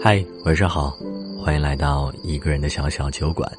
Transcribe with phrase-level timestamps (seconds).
[0.00, 0.96] 嗨，晚上好，
[1.42, 3.50] 欢迎来到一个人的小小酒馆。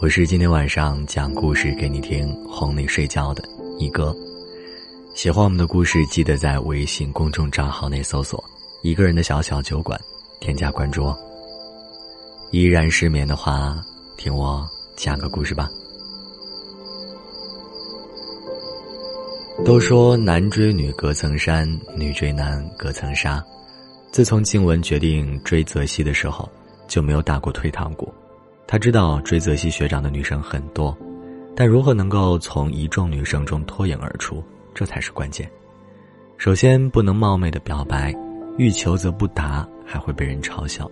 [0.00, 3.44] 我是今天晚上讲故事给你听、哄你睡觉的
[3.78, 4.16] 一哥。
[5.14, 8.42] 喜欢我们的故事，记得在微信公众账号内搜索
[8.82, 10.00] “一个人的小小酒馆”，
[10.40, 11.14] 添加关注哦。
[12.50, 13.76] 依然失眠的话，
[14.16, 15.68] 听我讲个故事吧。
[19.66, 23.44] 都说男追女隔层山，女追男隔层纱。
[24.12, 26.48] 自从静雯决定追泽西的时候，
[26.86, 28.14] 就没有打过退堂鼓。
[28.64, 30.96] 他知道追泽西学长的女生很多，
[31.56, 34.40] 但如何能够从一众女生中脱颖而出，
[34.72, 35.50] 这才是关键。
[36.38, 38.14] 首先，不能冒昧的表白，
[38.58, 40.88] 欲求则不达，还会被人嘲笑。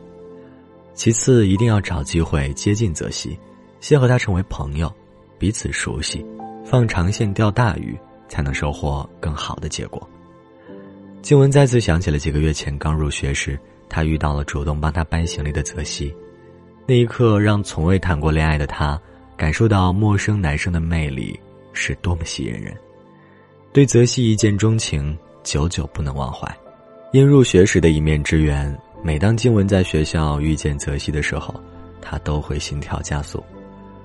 [0.95, 3.39] 其次，一定要找机会接近泽西，
[3.79, 4.93] 先和他成为朋友，
[5.39, 6.27] 彼此熟悉，
[6.65, 7.97] 放长线钓大鱼，
[8.29, 10.09] 才能收获更好的结果。
[11.23, 16.15] 静雯再次想起了几个月前刚入学时，她遇到了主动帮她搬行李的泽西，
[16.87, 19.01] 那一刻让从未谈过恋爱的她
[19.37, 21.39] 感受到陌生男生的魅力
[21.73, 22.77] 是多么吸引人，
[23.73, 26.47] 对泽西一见钟情，久久不能忘怀。
[27.13, 31.55] 因入学时的一面之缘，每当静雯在学校遇见泽西的时候，
[32.03, 33.43] 他都会心跳加速，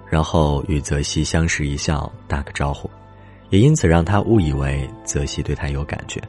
[0.08, 2.90] 然后与泽西相视一笑，打个招呼，
[3.50, 6.22] 也因此让她误以为泽西对她有感觉。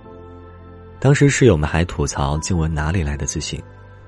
[0.99, 3.63] 当时室友们还吐槽静雯哪里来的自信，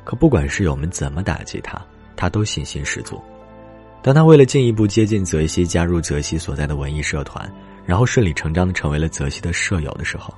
[0.04, 1.80] 可不管室友们怎么打击她，
[2.16, 3.20] 她都信心十足。
[4.02, 7.50] 当她为了进一步接近泽西，加入泽西所在的文艺社团，
[7.86, 10.34] 然后顺理成章的成为了泽西的舍友的时候，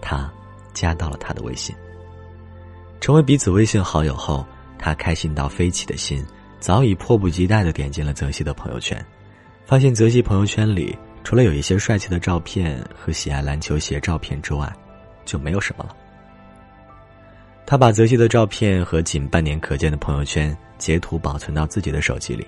[0.00, 0.30] 她
[0.72, 1.74] 加到了他的微信。
[3.00, 4.46] 成为彼此微信好友后，
[4.78, 6.24] 她开心到飞起的心
[6.60, 9.04] 早已迫不及待的点进了泽西的朋友圈，
[9.66, 14.72] 发现泽西朋友圈里除了有一些帅气的照片和喜爱篮球鞋照片之外，
[15.24, 15.96] 就没有什么了。
[17.66, 22.46] 他把泽西的照片和仅半年可见的朋友圈截图保存到自己的手机里，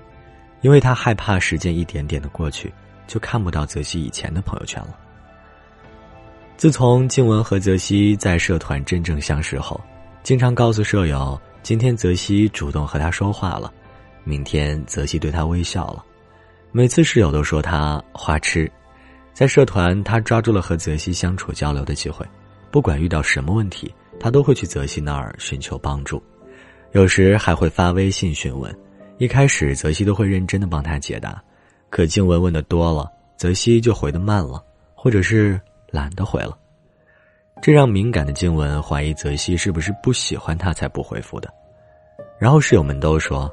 [0.60, 2.72] 因为他害怕时间一点点的过去，
[3.06, 4.94] 就看不到泽西以前的朋友圈了。
[6.59, 9.81] 自从静雯和泽西在社团真正相识后，
[10.22, 13.72] 经常告诉舍友，今天泽西主动和他说话了，
[14.22, 16.04] 明天泽西对他微笑了，
[16.76, 18.70] 每次室友都说他花痴，
[19.32, 22.22] 在社团他抓住了和泽西相处交流的机会。
[22.70, 26.22] 不管遇到什么问题，他都会去泽西那儿寻求帮助，
[26.92, 28.70] 有时还会发微信询问。
[29.16, 31.42] 一开始，泽西都会认真的帮他解答，
[31.88, 34.62] 可静雯问的多了，泽西就回的慢了，
[34.94, 35.59] 或者是
[35.91, 36.59] 懒得回了，
[37.62, 41.50] 这让敏感的静雯怀疑泽西是不是不喜欢他才不回复的。
[42.38, 43.50] 然后室友们都说，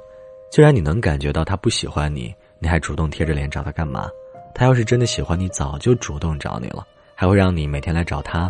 [0.51, 4.09] 既然你能感觉到他不喜欢你，你还主动贴着脸找他干嘛？
[4.55, 8.49] 他要是真的喜欢你，早就主动找你了，还会让你每天来找他。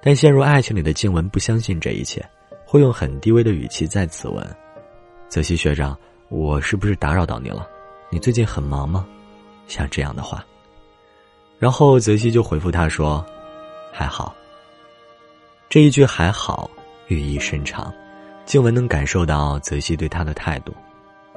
[0.00, 2.26] 但陷入爱情里的静文不相信这一切，
[2.64, 4.56] 会用很低微的语气再次问
[5.28, 5.94] ：“泽西学长，
[6.30, 7.68] 我是不是打扰到你了？
[8.08, 9.06] 你最近很忙吗？”
[9.68, 10.42] 像这样的话，
[11.58, 13.22] 然后泽西就回复他说
[13.92, 14.34] ：“还好。”
[15.68, 16.70] 这一句“还好”
[17.08, 17.92] 寓意深长，
[18.46, 20.72] 静文能感受到泽西对他的态度，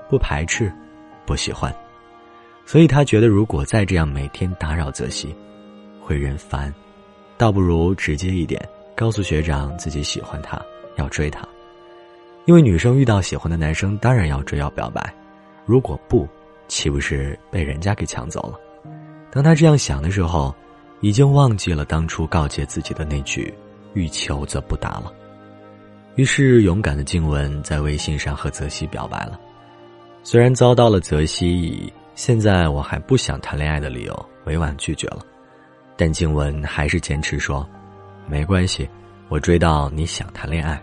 [0.09, 0.73] 不排斥，
[1.25, 1.73] 不喜欢，
[2.65, 5.35] 所以他觉得如果再这样每天打扰泽西，
[6.01, 6.73] 会人烦。
[7.35, 8.61] 倒不如直接一点，
[8.95, 10.61] 告诉学长自己喜欢他，
[10.97, 11.45] 要追他。
[12.45, 15.13] 因为女生遇到喜欢的男生，当然要追要表白。
[15.65, 16.27] 如果不，
[16.67, 18.59] 岂不是被人家给抢走了？
[19.31, 20.53] 当他这样想的时候，
[21.01, 23.53] 已经忘记了当初告诫自己的那句
[23.93, 25.11] “欲求则不达”了。
[26.15, 29.39] 于是，勇敢的静雯在微信上和泽西表白了。
[30.23, 35.19] 虽然遭到了泽西以“现在我还不想谈恋爱”的理由委婉拒绝了。
[35.97, 37.67] 但静雯还是坚持说
[38.25, 38.89] ：“没关系，
[39.29, 40.81] 我追到你想谈恋爱。”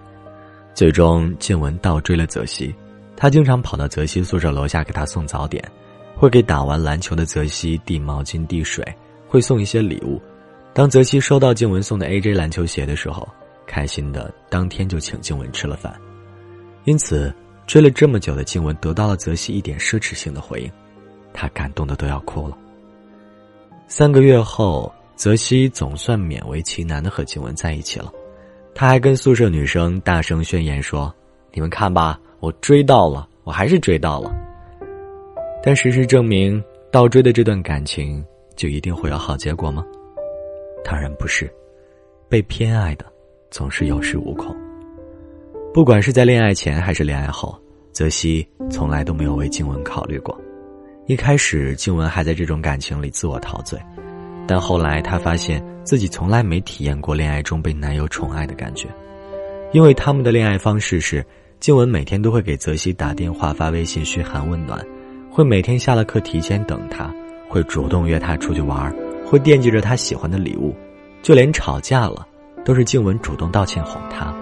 [0.75, 2.73] 最终，静雯倒追了泽西。
[3.17, 5.63] 她经常跑到泽西宿舍楼下给他送早点，
[6.17, 8.85] 会给打完篮球的泽西递毛巾、递水，
[9.27, 10.21] 会送一些礼物。
[10.73, 13.29] 当泽西收到静雯送的 AJ 篮球鞋的时候，
[13.67, 15.93] 开心的当天就请静雯吃了饭。
[16.85, 17.35] 因此，
[17.71, 20.73] 追了这么久的静雯得到了泽西一点奢侈性的回应，
[21.33, 22.59] 她感动的都要哭了。
[23.87, 24.93] 三个月后。
[25.15, 28.11] 泽西总算勉为其难的和静雯在一起了，
[28.75, 31.15] 他还跟宿舍女生大声宣言说
[31.53, 34.35] ：“你们看吧，我追到了，我还是追到了。”
[35.63, 38.25] 但事实证明，倒追的这段感情
[38.57, 39.85] 就一定会有好结果吗？
[40.83, 41.53] 当然不是，
[42.27, 43.05] 被偏爱的
[43.51, 44.57] 总是有恃无恐。
[45.73, 47.57] 不管是在恋爱前还是恋爱后，
[47.93, 50.37] 泽西从来都没有为静雯考虑过。
[51.07, 53.79] 一开始，静雯还在这种感情里自我陶醉。
[54.49, 58.89] 但后来她发现，自己从来没体验过恋爱中被男友宠爱的感觉，
[59.73, 61.25] 因为他们的恋爱方式是，
[61.61, 64.85] 静雯每天都会给泽熙打电话、发微信嘘寒问暖，
[65.31, 67.15] 会每天下了课提前等他，
[67.49, 68.93] 会主动约他出去玩，
[69.25, 70.75] 会惦记着他喜欢的礼物，
[71.23, 72.27] 就连吵架了，
[72.65, 74.35] 都是静雯主动道歉哄他。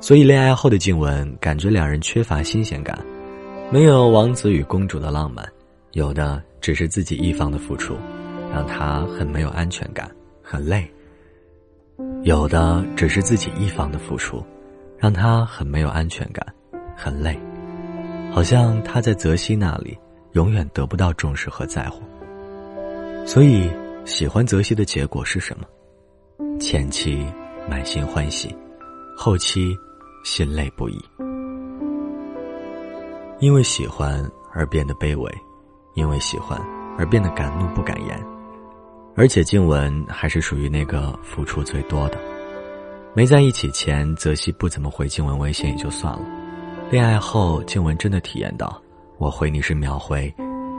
[0.00, 2.98] 所以恋爱后的静雯感觉两人缺乏新鲜感，
[3.70, 5.46] 没有王子与公主的浪漫，
[5.92, 7.96] 有的只是自己一方的付出，
[8.52, 10.10] 让他很没有安全感。
[10.42, 10.90] 很累，
[12.24, 14.44] 有的只是自己一方的付出，
[14.98, 16.44] 让他很没有安全感，
[16.96, 17.38] 很累，
[18.32, 19.96] 好像他在泽西那里
[20.32, 22.02] 永远得不到重视和在乎。
[23.24, 23.70] 所以，
[24.04, 25.64] 喜欢泽西的结果是什么？
[26.58, 27.24] 前期
[27.68, 28.52] 满心欢喜，
[29.16, 29.78] 后期
[30.24, 31.02] 心累不已。
[33.38, 35.32] 因为喜欢而变得卑微，
[35.94, 36.60] 因为喜欢
[36.98, 38.22] 而变得敢怒不敢言。
[39.16, 42.18] 而且静雯还是属于那个付出最多的。
[43.12, 46.22] 没在一起前，泽西不怎么回静雯微信也就算了。
[46.90, 48.80] 恋爱后，静雯真的体验到
[49.18, 50.32] 我回你是秒回，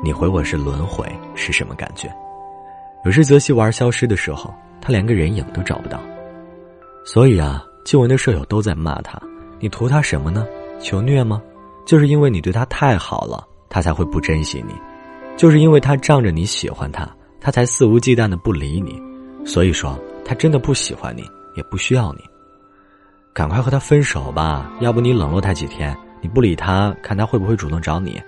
[0.03, 1.05] 你回我是轮回
[1.35, 2.09] 是什么感觉。
[3.03, 5.99] 有时泽西玩消失的时候，他连个人影都找不到。
[7.03, 9.19] 所以啊，静雯的舍友都在骂他
[9.61, 10.45] ：“你图他什么呢？
[10.81, 11.41] 求虐吗？
[11.85, 14.73] 就是因为你对他太好了，他才会不珍惜你。
[15.37, 17.09] 就是因为他仗着你喜欢他。”
[17.43, 19.01] 他才肆无忌惮的不理你，
[19.43, 21.23] 所以说他真的不喜欢你，
[21.55, 22.19] 也不需要你。
[23.33, 28.21] 赶快和他分手吧，要不你冷落他几天，你不理他，看他会不会主动找你。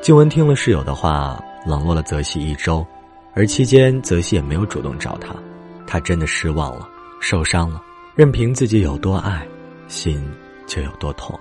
[0.00, 2.84] 静雯听了室友的话，冷落了泽西一周，
[3.32, 5.32] 而期间泽西也没有主动找他，
[5.86, 6.88] 他真的失望了，
[7.20, 7.80] 受伤了，
[8.16, 9.46] 任凭自己有多爱，
[9.92, 10.26] 心
[10.66, 11.38] 就有多痛。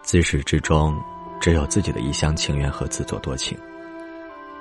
[0.00, 0.96] 自始至终，
[1.40, 3.58] 只有自己的一厢情愿和自作多情。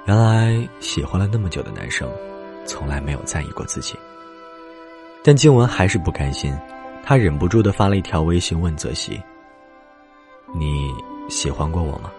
[0.06, 2.12] 原来喜欢了那么久的男生，
[2.66, 3.96] 从来没有在意过自己。
[5.24, 6.58] 但静雯还是不甘心，
[7.04, 9.22] 她忍不住的发了一条微信问泽西
[10.58, 10.92] ：“你
[11.30, 12.10] 喜欢过我吗？”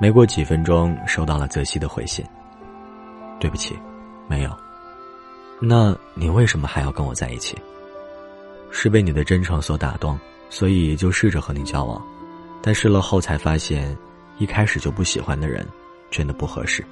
[0.00, 2.24] 没过几分钟，收到了泽西的回信
[3.38, 3.78] ：“对不起，
[4.28, 4.50] 没有。”
[5.60, 7.54] 那你为什么还要跟我在一起？
[8.70, 10.18] 是被你的真诚所打动，
[10.50, 12.00] 所以就试着和你交往，
[12.62, 13.96] 但试了后才发现，
[14.38, 15.66] 一开始就不喜欢的人。
[16.10, 16.82] 真的不合适。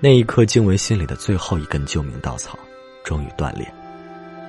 [0.00, 2.58] 那一刻，静雯心里的最后一根救命稻草
[3.04, 3.70] 终于断裂，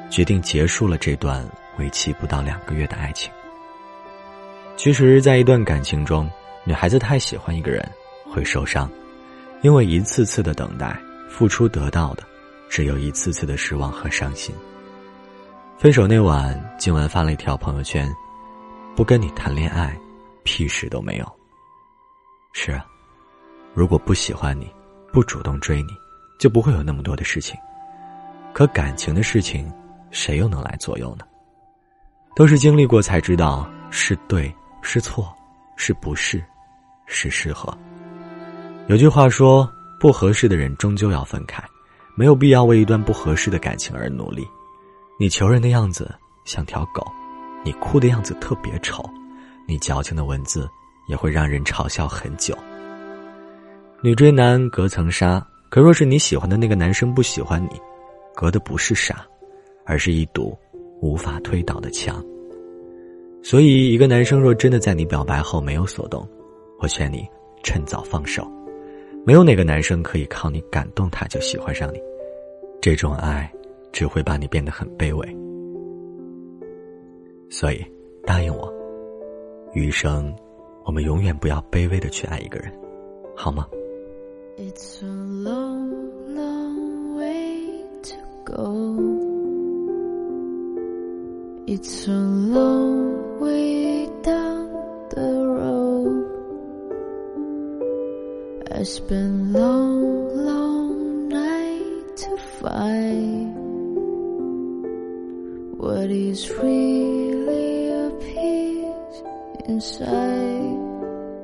[0.09, 1.45] 决定结束了这段
[1.77, 3.29] 为期不到两个月的爱情。
[4.77, 6.31] 其实，在一段感情中，
[6.63, 7.85] 女孩子太喜欢一个人
[8.31, 8.89] 会受伤，
[9.61, 10.97] 因为一次次的等待，
[11.29, 12.23] 付出得到的
[12.69, 14.55] 只有一次次的失望和伤心。
[15.79, 18.13] 分手那晚，静雯发了一条朋友圈
[18.97, 19.97] ：“不跟你谈恋爱，
[20.43, 21.39] 屁事都没有。”
[22.51, 22.85] 是啊。
[23.73, 24.69] 如果不喜欢你，
[25.13, 25.93] 不主动追你，
[26.37, 27.57] 就不会有那么多的事情。
[28.51, 29.71] 可感情的事情，
[30.11, 31.23] 谁又能来左右呢？
[32.35, 35.33] 都是经历过才知道是对是错，
[35.77, 36.43] 是不是，
[37.05, 37.73] 是适合。
[38.87, 41.63] 有句话说，不合适的人终究要分开，
[42.15, 44.45] 没有必要为一段不合适的感情而努力。
[45.21, 46.09] 你求人的样子
[46.45, 47.05] 像条狗，
[47.61, 49.03] 你哭的样子特别丑，
[49.67, 50.65] 你矫情的文字
[51.09, 52.57] 也会让人嘲笑很久。
[54.01, 57.71] 女追男隔层纱，可若是你喜欢的那个男生不喜欢你，
[58.33, 59.13] 隔的不是纱，
[59.85, 60.57] 而是一堵
[61.01, 62.23] 无法推倒的墙。
[63.43, 66.25] 所以，一个男生若真的在你表白后没有所动，
[66.79, 67.27] 我劝你
[67.61, 68.49] 趁早放手。
[69.25, 72.01] 没有哪个男生可以靠你感动他就喜欢上你，
[72.81, 73.51] 这种爱
[73.91, 75.37] 只会把你变得很卑微。
[77.49, 77.83] 所以，
[78.25, 78.71] 答应我，
[79.73, 80.33] 余生
[80.85, 82.71] 我们永远不要卑微的去爱一个人，
[83.35, 83.67] 好吗
[84.57, 85.89] ？It's a long,
[86.35, 88.15] long way to
[88.45, 88.95] go.
[91.65, 94.69] It's a long way down
[95.09, 96.25] the road.
[98.71, 102.98] I spent long, long night to find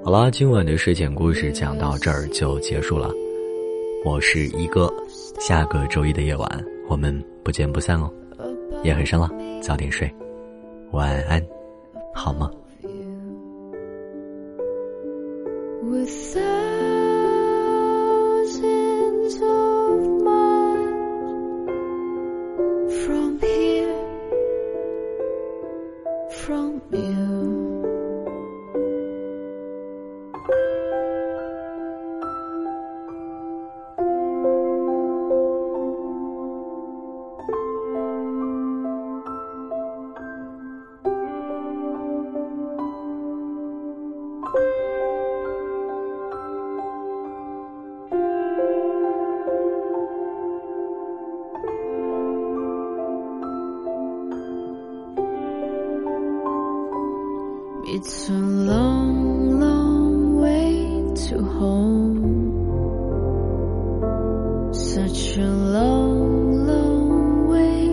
[0.03, 3.09] 好啦，今晚的睡前故事讲到这儿就结束了。
[4.05, 4.87] 我是一哥，
[5.39, 8.11] 下个周一的夜晚我们不见不散哦。
[8.83, 9.27] 夜很深了，
[9.61, 10.07] 早点睡，
[10.91, 11.41] 晚安，
[12.13, 12.51] 好吗？
[57.97, 62.19] It's a long, long way to home.
[64.73, 67.87] Such a long, long way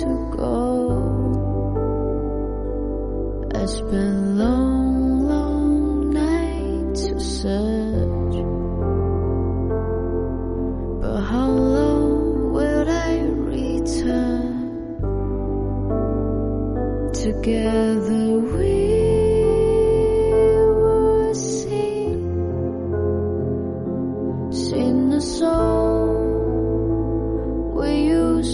[0.00, 0.06] to
[0.36, 0.58] go.
[3.54, 8.36] I spent long, long nights to search.
[11.00, 13.20] But how long will I
[13.54, 14.50] return?
[17.12, 17.83] Together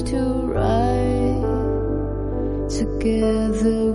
[0.03, 1.41] to ride
[2.71, 3.93] together